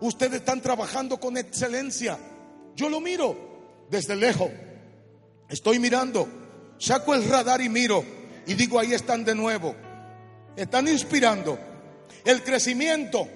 [0.00, 2.18] Ustedes están trabajando con excelencia.
[2.74, 3.36] Yo lo miro
[3.90, 4.50] desde lejos.
[5.48, 6.28] Estoy mirando,
[6.78, 8.04] saco el radar y miro
[8.46, 9.76] y digo, ahí están de nuevo.
[10.56, 11.58] Están inspirando.
[12.24, 13.28] El crecimiento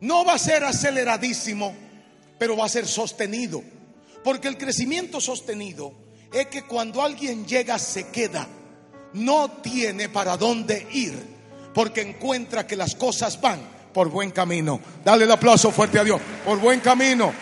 [0.00, 1.74] no va a ser aceleradísimo,
[2.38, 3.62] pero va a ser sostenido.
[4.22, 5.92] Porque el crecimiento sostenido
[6.32, 8.46] es que cuando alguien llega se queda.
[9.14, 11.18] No tiene para dónde ir,
[11.74, 13.58] porque encuentra que las cosas van
[13.92, 14.80] por buen camino.
[15.04, 16.20] Dale el aplauso fuerte a Dios.
[16.44, 17.32] Por buen camino.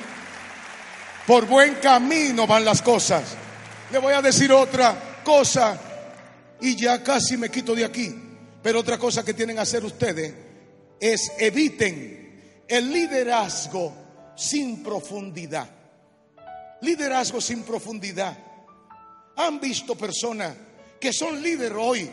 [1.26, 3.36] Por buen camino van las cosas.
[3.92, 5.76] Le voy a decir otra cosa
[6.60, 8.14] y ya casi me quito de aquí.
[8.62, 10.32] Pero otra cosa que tienen que hacer ustedes
[11.00, 13.92] es eviten el liderazgo
[14.36, 15.68] sin profundidad.
[16.80, 18.38] Liderazgo sin profundidad.
[19.36, 20.54] ¿Han visto personas
[21.00, 22.08] que son líderes hoy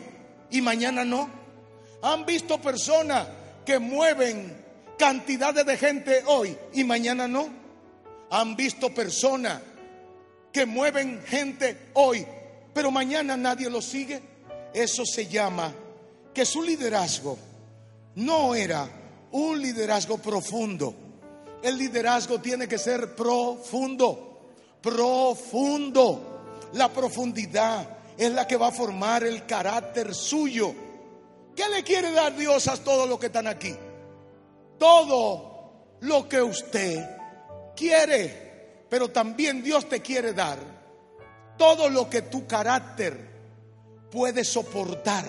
[0.50, 1.30] y mañana no?
[2.02, 3.28] ¿Han visto personas
[3.64, 4.64] que mueven
[4.98, 7.48] cantidades de gente hoy y mañana no?
[8.30, 9.60] ¿Han visto personas
[10.52, 12.24] que mueven gente hoy,
[12.74, 14.20] pero mañana nadie lo sigue?
[14.74, 15.72] Eso se llama
[16.34, 17.38] que su liderazgo
[18.16, 18.88] no era
[19.30, 20.94] un liderazgo profundo.
[21.62, 24.50] El liderazgo tiene que ser profundo,
[24.82, 26.68] profundo.
[26.72, 30.74] La profundidad es la que va a formar el carácter suyo.
[31.54, 33.74] ¿Qué le quiere dar Dios a todos los que están aquí?
[34.76, 37.16] Todo lo que usted
[37.76, 40.73] quiere, pero también Dios te quiere dar
[41.56, 43.34] todo lo que tu carácter
[44.10, 45.24] puede soportar,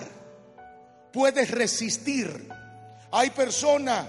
[1.12, 2.48] puede resistir.
[3.12, 4.06] Hay personas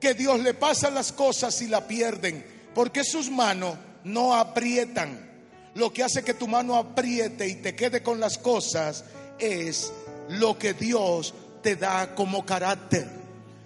[0.00, 2.44] que Dios le pasa las cosas y la pierden
[2.74, 5.28] porque sus manos no aprietan.
[5.74, 9.04] Lo que hace que tu mano apriete y te quede con las cosas
[9.38, 9.92] es
[10.28, 13.08] lo que Dios te da como carácter.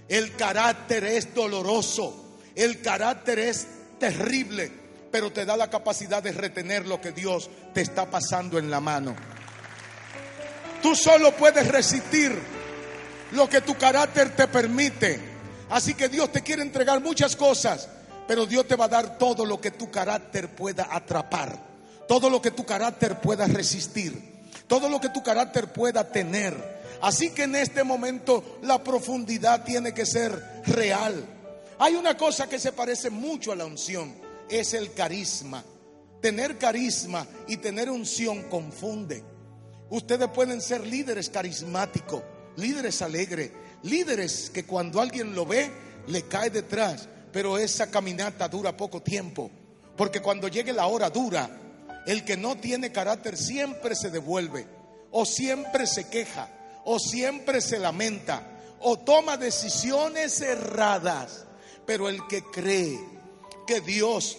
[0.09, 3.67] El carácter es doloroso, el carácter es
[3.99, 4.71] terrible,
[5.15, 8.81] pero te da la capacidad de retener lo que Dios te está pasando en la
[8.81, 9.15] mano.
[10.83, 12.37] Tú solo puedes resistir
[13.31, 15.21] lo que tu carácter te permite.
[15.71, 17.89] Así que Dios te quiere entregar muchas cosas,
[18.27, 21.61] pero Dios te va a dar todo lo que tu carácter pueda atrapar,
[22.09, 24.21] todo lo que tu carácter pueda resistir,
[24.67, 26.57] todo lo que tu carácter pueda tener.
[27.03, 31.25] Así que en este momento la profundidad tiene que ser real.
[31.79, 35.65] Hay una cosa que se parece mucho a la unción, es el carisma.
[36.21, 39.23] Tener carisma y tener unción confunde.
[39.91, 42.23] Ustedes pueden ser líderes carismáticos,
[42.57, 43.51] líderes alegres,
[43.83, 45.71] líderes que cuando alguien lo ve
[46.07, 49.51] le cae detrás, pero esa caminata dura poco tiempo,
[49.97, 51.51] porque cuando llegue la hora dura,
[52.07, 54.67] el que no tiene carácter siempre se devuelve,
[55.11, 56.49] o siempre se queja,
[56.85, 58.43] o siempre se lamenta,
[58.81, 61.47] o toma decisiones erradas,
[61.87, 63.14] pero el que cree
[63.67, 64.39] que Dios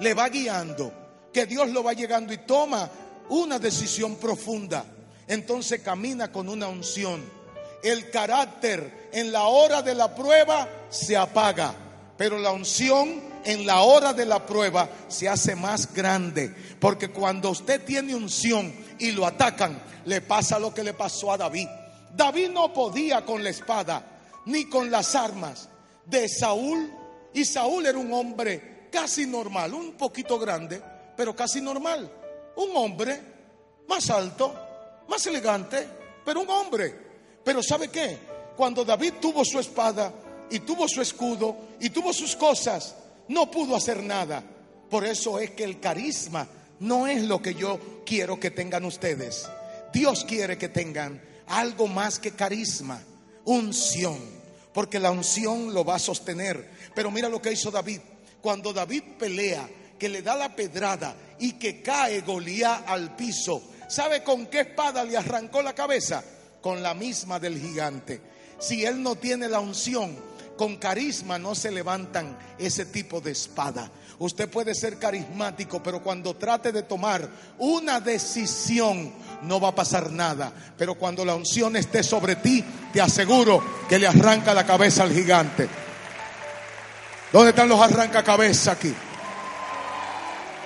[0.00, 0.92] le va guiando,
[1.32, 2.90] que Dios lo va llegando y toma
[3.28, 4.84] una decisión profunda,
[5.26, 7.22] entonces camina con una unción.
[7.82, 11.74] El carácter en la hora de la prueba se apaga,
[12.16, 17.50] pero la unción en la hora de la prueba se hace más grande, porque cuando
[17.50, 21.68] usted tiene unción y lo atacan, le pasa lo que le pasó a David.
[22.14, 24.06] David no podía con la espada
[24.46, 25.68] ni con las armas
[26.06, 26.90] de Saúl,
[27.34, 30.80] y Saúl era un hombre casi normal, un poquito grande,
[31.16, 32.10] pero casi normal.
[32.56, 33.20] Un hombre
[33.88, 34.54] más alto,
[35.08, 35.86] más elegante,
[36.24, 36.94] pero un hombre.
[37.42, 38.18] Pero ¿sabe qué?
[38.56, 40.12] Cuando David tuvo su espada
[40.50, 42.94] y tuvo su escudo y tuvo sus cosas,
[43.28, 44.42] no pudo hacer nada.
[44.90, 46.46] Por eso es que el carisma
[46.80, 49.48] no es lo que yo quiero que tengan ustedes.
[49.92, 53.00] Dios quiere que tengan algo más que carisma,
[53.44, 54.18] unción,
[54.72, 56.70] porque la unción lo va a sostener.
[56.94, 58.00] Pero mira lo que hizo David.
[58.40, 59.68] Cuando David pelea,
[59.98, 65.04] que le da la pedrada y que cae Goliat al piso, ¿sabe con qué espada
[65.04, 66.24] le arrancó la cabeza?
[66.60, 68.20] Con la misma del gigante.
[68.58, 70.16] Si él no tiene la unción,
[70.56, 73.90] con carisma no se levantan ese tipo de espada.
[74.18, 77.28] Usted puede ser carismático, pero cuando trate de tomar
[77.58, 80.52] una decisión, no va a pasar nada.
[80.78, 85.12] Pero cuando la unción esté sobre ti, te aseguro que le arranca la cabeza al
[85.12, 85.68] gigante.
[87.32, 88.94] ¿Dónde están los arranca cabeza aquí?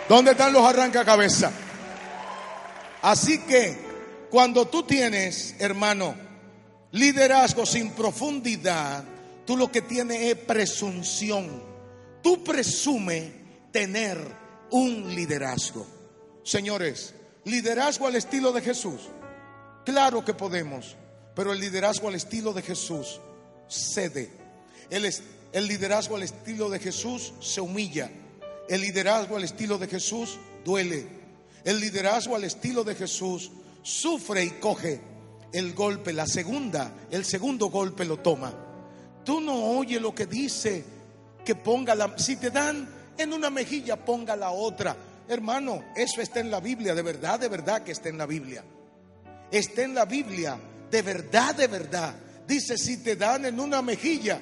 [0.08, 1.50] ¿Dónde están los arranca cabeza?
[3.02, 3.86] Así que
[4.30, 6.14] cuando tú tienes, hermano,
[6.92, 9.04] liderazgo sin profundidad,
[9.46, 11.62] tú lo que tienes es presunción.
[12.22, 13.30] Tú presumes
[13.72, 14.18] tener
[14.70, 15.86] un liderazgo.
[16.42, 19.00] Señores, liderazgo al estilo de Jesús.
[19.84, 20.96] Claro que podemos,
[21.34, 23.20] pero el liderazgo al estilo de Jesús
[23.68, 24.30] cede.
[24.90, 25.08] El,
[25.52, 28.10] el liderazgo al estilo de Jesús se humilla.
[28.68, 31.06] El liderazgo al estilo de Jesús duele.
[31.64, 33.50] El liderazgo al estilo de Jesús
[33.82, 35.00] sufre y coge
[35.52, 38.65] el golpe, la segunda, el segundo golpe lo toma.
[39.26, 40.84] Tú no oyes lo que dice
[41.44, 44.96] que ponga la, si te dan en una mejilla, ponga la otra.
[45.28, 48.62] Hermano, eso está en la Biblia, de verdad, de verdad que está en la Biblia.
[49.50, 50.56] Está en la Biblia,
[50.88, 52.14] de verdad, de verdad.
[52.46, 54.40] Dice, si te dan en una mejilla,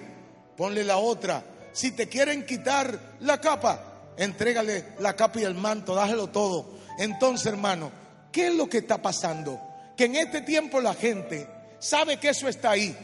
[0.55, 1.43] ponle la otra.
[1.73, 6.75] Si te quieren quitar la capa, entrégale la capa y el manto, dájelo todo.
[6.99, 7.91] Entonces, hermano,
[8.31, 9.59] ¿qué es lo que está pasando?
[9.97, 12.95] Que en este tiempo la gente sabe que eso está ahí.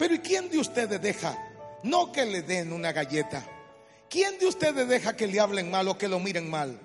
[0.00, 1.36] Pero ¿y quién de ustedes deja?
[1.82, 3.46] No que le den una galleta.
[4.08, 6.80] ¿Quién de ustedes deja que le hablen mal o que lo miren mal?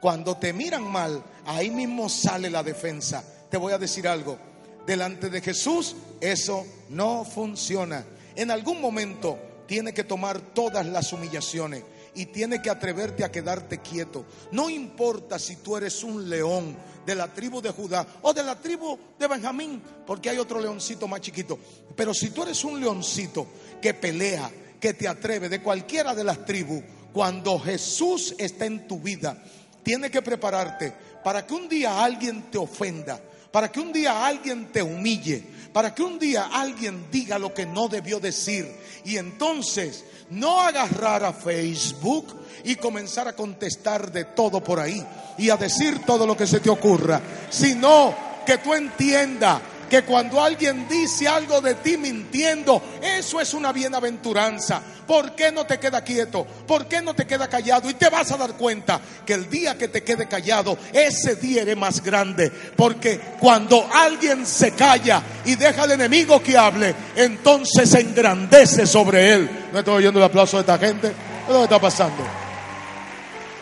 [0.00, 3.24] Cuando te miran mal, ahí mismo sale la defensa.
[3.50, 4.38] Te voy a decir algo.
[4.86, 8.04] Delante de Jesús eso no funciona.
[8.36, 11.82] En algún momento tiene que tomar todas las humillaciones
[12.14, 14.24] y tiene que atreverte a quedarte quieto.
[14.52, 18.60] No importa si tú eres un león de la tribu de Judá o de la
[18.60, 21.58] tribu de Benjamín, porque hay otro leoncito más chiquito.
[21.96, 23.46] Pero si tú eres un leoncito
[23.80, 26.82] que pelea, que te atreve de cualquiera de las tribus,
[27.12, 29.42] cuando Jesús está en tu vida,
[29.82, 30.92] tiene que prepararte
[31.24, 33.20] para que un día alguien te ofenda,
[33.50, 35.42] para que un día alguien te humille,
[35.72, 38.70] para que un día alguien diga lo que no debió decir.
[39.04, 45.04] Y entonces no agarrar a Facebook y comenzar a contestar de todo por ahí
[45.38, 47.20] y a decir todo lo que se te ocurra,
[47.50, 48.14] sino
[48.46, 49.60] que tú entiendas
[49.90, 54.80] que cuando alguien dice algo de ti mintiendo, eso es una bienaventuranza.
[55.04, 56.46] ¿Por qué no te queda quieto?
[56.66, 57.90] ¿Por qué no te queda callado?
[57.90, 61.62] Y te vas a dar cuenta que el día que te quede callado, ese día
[61.62, 62.48] eres más grande.
[62.50, 69.34] Porque cuando alguien se calla y deja al enemigo que hable, entonces se engrandece sobre
[69.34, 69.50] él.
[69.72, 71.08] ¿No estoy oyendo el aplauso de esta gente?
[71.08, 72.24] ¿Qué es lo que está pasando?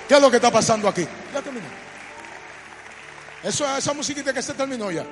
[0.06, 1.06] ¿Qué es lo que está pasando aquí?
[1.32, 1.66] Ya terminó.
[3.42, 5.06] Eso, esa musiquita que se terminó ya.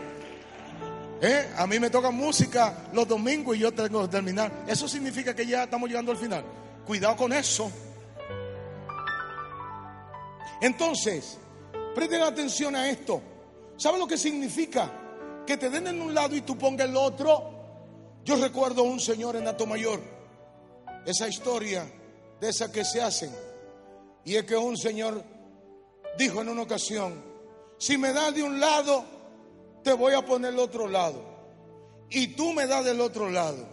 [1.21, 1.55] ¿Eh?
[1.57, 4.65] A mí me toca música los domingos y yo tengo que terminar.
[4.67, 6.45] Eso significa que ya estamos llegando al final.
[6.87, 7.71] Cuidado con eso.
[10.61, 11.39] Entonces,
[11.95, 13.23] presten atención a esto.
[13.77, 14.91] ¿Saben lo que significa?
[15.47, 17.51] Que te den en un lado y tú pongas el otro.
[18.25, 20.01] Yo recuerdo a un señor en Mayor
[21.07, 21.87] esa historia
[22.41, 23.31] de esa que se hacen.
[24.25, 25.23] Y es que un señor
[26.19, 27.23] dijo en una ocasión,
[27.79, 29.05] si me das de un lado,
[29.87, 31.23] te voy a poner el otro lado.
[32.11, 33.69] Y tú me das del otro lado.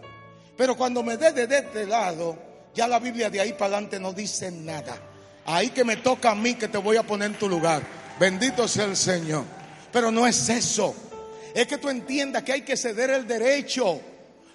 [0.56, 2.38] Pero cuando me des de este lado,
[2.72, 4.96] ya la Biblia de ahí para adelante no dice nada.
[5.44, 7.82] Ahí que me toca a mí que te voy a poner en tu lugar.
[8.20, 9.42] Bendito sea el Señor.
[9.90, 10.94] Pero no es eso.
[11.52, 14.00] Es que tú entiendas que hay que ceder el derecho.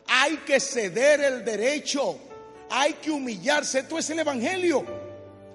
[0.07, 2.17] Hay que ceder el derecho.
[2.69, 3.79] Hay que humillarse.
[3.79, 4.85] Esto es el Evangelio.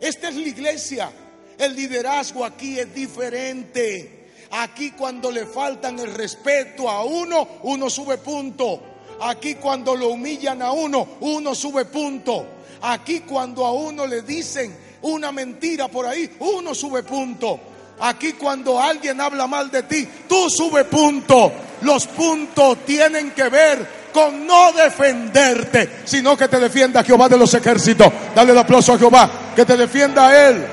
[0.02, 1.10] Esta es la iglesia.
[1.56, 4.23] El liderazgo aquí es diferente.
[4.56, 8.80] Aquí cuando le faltan el respeto a uno, uno sube punto.
[9.22, 12.46] Aquí cuando lo humillan a uno, uno sube punto.
[12.82, 17.58] Aquí cuando a uno le dicen una mentira por ahí, uno sube punto.
[17.98, 21.50] Aquí cuando alguien habla mal de ti, tú sube punto.
[21.80, 27.52] Los puntos tienen que ver con no defenderte, sino que te defienda Jehová de los
[27.54, 28.06] ejércitos.
[28.32, 30.64] Dale el aplauso a Jehová, que te defienda a Él,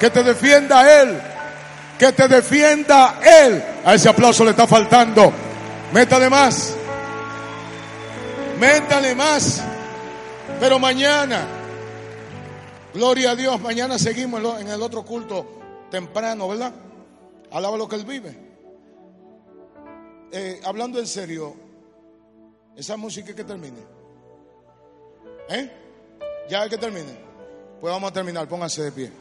[0.00, 1.33] que te defienda a Él
[2.04, 3.62] que te defienda Él.
[3.84, 5.32] A ese aplauso le está faltando.
[5.92, 6.74] Métale más.
[8.58, 9.62] Métale más.
[10.60, 11.46] Pero mañana,
[12.92, 15.46] gloria a Dios, mañana seguimos en el otro culto
[15.90, 16.72] temprano, ¿verdad?
[17.50, 18.36] Alaba lo que Él vive.
[20.30, 21.54] Eh, hablando en serio,
[22.76, 23.80] esa música que termine.
[25.48, 25.70] ¿Eh?
[26.50, 27.16] Ya que termine.
[27.80, 29.12] Pues vamos a terminar, pónganse de pie.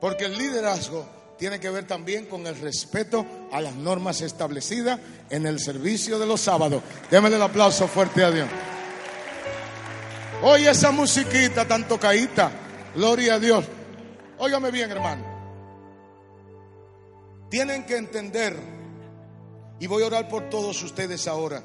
[0.00, 5.44] Porque el liderazgo tiene que ver también con el respeto a las normas establecidas en
[5.44, 6.84] el servicio de los sábados.
[7.10, 8.48] Démele el aplauso fuerte a Dios.
[10.44, 12.52] Oye esa musiquita tan tocadita.
[12.94, 13.64] Gloria a Dios.
[14.38, 15.24] Óigame bien, hermano.
[17.50, 18.56] Tienen que entender,
[19.80, 21.60] y voy a orar por todos ustedes ahora,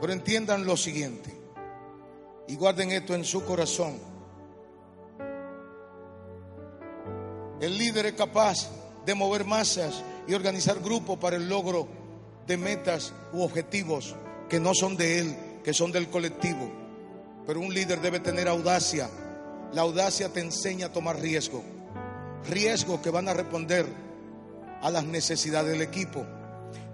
[0.00, 1.36] pero entiendan lo siguiente,
[2.46, 3.98] y guarden esto en su corazón.
[7.60, 11.88] El líder es capaz de mover masas y organizar grupos para el logro
[12.46, 14.14] de metas u objetivos
[14.48, 16.70] que no son de él, que son del colectivo.
[17.46, 19.08] Pero un líder debe tener audacia.
[19.72, 21.62] La audacia te enseña a tomar riesgo.
[22.48, 23.86] Riesgos que van a responder
[24.82, 26.24] a las necesidades del equipo.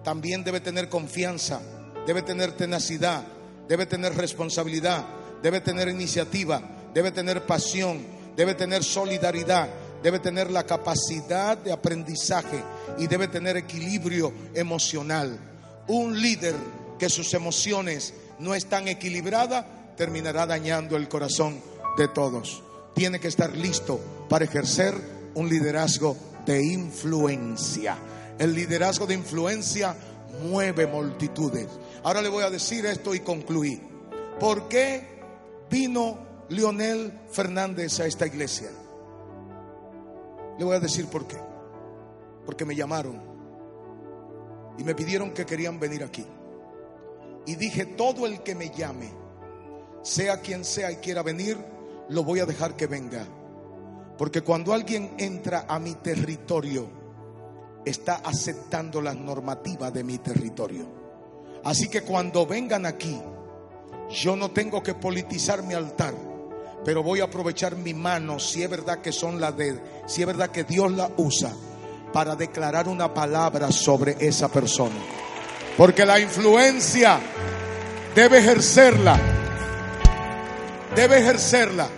[0.05, 1.61] También debe tener confianza,
[2.07, 3.25] debe tener tenacidad,
[3.69, 5.05] debe tener responsabilidad,
[5.43, 6.63] debe tener iniciativa,
[6.95, 8.01] debe tener pasión,
[8.37, 9.69] debe tener solidaridad,
[10.03, 12.63] debe tener la capacidad de aprendizaje
[12.99, 15.39] y debe tener equilibrio emocional.
[15.89, 16.55] Un líder
[16.99, 19.65] que sus emociones no están equilibradas
[19.97, 21.61] terminará dañando el corazón
[21.97, 22.63] de todos.
[22.95, 24.95] Tiene que estar listo para ejercer
[25.35, 27.97] un liderazgo de influencia.
[28.39, 29.95] El liderazgo de influencia
[30.43, 31.67] mueve multitudes.
[32.03, 33.81] Ahora le voy a decir esto y concluí.
[34.39, 35.07] ¿Por qué
[35.71, 38.71] vino Leonel Fernández a esta iglesia?
[40.61, 41.39] Le voy a decir por qué.
[42.45, 43.19] Porque me llamaron
[44.77, 46.27] y me pidieron que querían venir aquí.
[47.47, 49.11] Y dije, todo el que me llame,
[50.03, 51.57] sea quien sea y quiera venir,
[52.11, 53.27] lo voy a dejar que venga.
[54.19, 56.91] Porque cuando alguien entra a mi territorio,
[57.87, 60.85] está aceptando las normativas de mi territorio.
[61.65, 63.19] Así que cuando vengan aquí,
[64.11, 66.30] yo no tengo que politizar mi altar
[66.85, 70.27] pero voy a aprovechar mi mano, si es verdad que son las de, si es
[70.27, 71.53] verdad que Dios la usa,
[72.13, 74.97] para declarar una palabra sobre esa persona.
[75.77, 77.21] Porque la influencia
[78.15, 79.19] debe ejercerla,
[80.95, 81.89] debe ejercerla.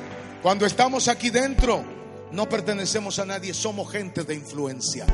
[0.43, 1.85] Cuando estamos aquí dentro,
[2.33, 5.07] no pertenecemos a nadie, somos gente de influencia.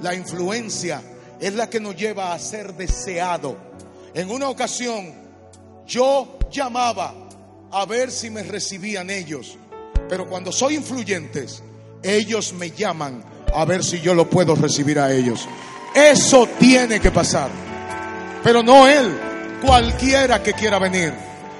[0.00, 1.02] La influencia
[1.38, 3.56] es la que nos lleva a ser deseado.
[4.14, 5.12] En una ocasión,
[5.86, 7.21] yo llamaba
[7.72, 9.56] a ver si me recibían ellos.
[10.08, 11.62] Pero cuando soy influyentes,
[12.02, 15.48] ellos me llaman a ver si yo lo puedo recibir a ellos.
[15.94, 17.48] Eso tiene que pasar.
[18.44, 19.18] Pero no él,
[19.64, 21.14] cualquiera que quiera venir.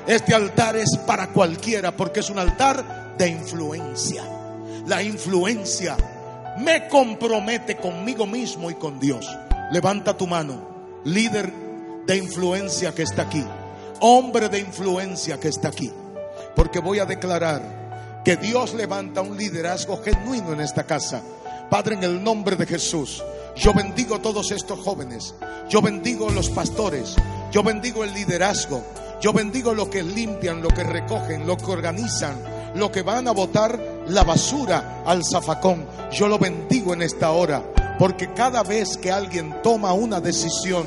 [0.06, 4.24] Este altar es para cualquiera porque es un altar de influencia.
[4.86, 5.96] La influencia
[6.58, 9.26] me compromete conmigo mismo y con Dios.
[9.70, 11.52] Levanta tu mano, líder
[12.06, 13.44] de influencia que está aquí,
[14.00, 15.90] hombre de influencia que está aquí
[16.54, 21.22] porque voy a declarar que Dios levanta un liderazgo genuino en esta casa.
[21.70, 23.22] Padre, en el nombre de Jesús,
[23.56, 25.34] yo bendigo a todos estos jóvenes,
[25.68, 27.16] yo bendigo a los pastores,
[27.50, 28.82] yo bendigo el liderazgo,
[29.20, 32.36] yo bendigo lo que limpian, lo que recogen, lo que organizan,
[32.74, 33.78] lo que van a botar
[34.08, 35.86] la basura al zafacón.
[36.10, 37.62] Yo lo bendigo en esta hora,
[37.98, 40.86] porque cada vez que alguien toma una decisión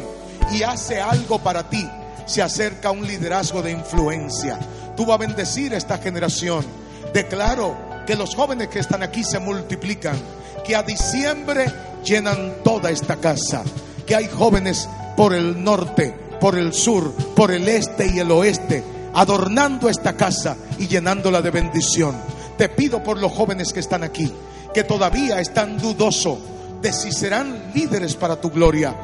[0.52, 1.90] y hace algo para ti,
[2.26, 4.60] se acerca un liderazgo de influencia.
[4.96, 6.66] Tú vas a bendecir esta generación.
[7.14, 7.76] Declaro
[8.06, 10.18] que los jóvenes que están aquí se multiplican,
[10.66, 11.66] que a diciembre
[12.04, 13.64] llenan toda esta casa,
[14.06, 14.88] que hay jóvenes
[15.18, 18.84] por el norte, por el sur, por el este y el oeste,
[19.14, 22.16] adornando esta casa y llenándola de bendición.
[22.58, 24.32] Te pido por los jóvenes que están aquí,
[24.74, 26.38] que todavía están dudosos
[26.82, 28.96] de si serán líderes para tu gloria.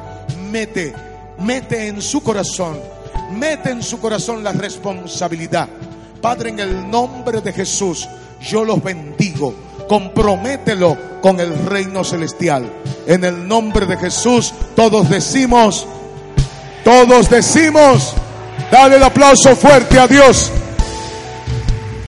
[0.50, 0.94] Mete,
[1.38, 2.78] mete en su corazón
[3.32, 5.68] mete en su corazón la responsabilidad.
[6.20, 8.08] Padre, en el nombre de Jesús,
[8.40, 9.54] yo los bendigo.
[9.88, 12.70] Compromételo con el reino celestial.
[13.06, 15.86] En el nombre de Jesús, todos decimos,
[16.84, 18.14] todos decimos,
[18.70, 20.50] dale el aplauso fuerte a Dios.